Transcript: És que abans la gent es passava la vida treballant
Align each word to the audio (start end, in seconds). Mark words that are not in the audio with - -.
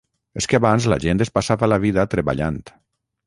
És 0.39 0.47
que 0.53 0.59
abans 0.61 0.87
la 0.93 0.97
gent 1.03 1.21
es 1.27 1.31
passava 1.37 1.69
la 1.73 1.79
vida 1.85 2.09
treballant 2.17 2.61